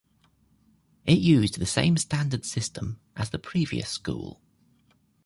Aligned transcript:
It 1.05 1.19
used 1.19 1.59
the 1.59 1.65
same 1.67 1.95
standard 1.95 2.43
system 2.43 2.99
as 3.15 3.29
the 3.29 3.37
previous 3.37 3.89
school. 3.91 4.41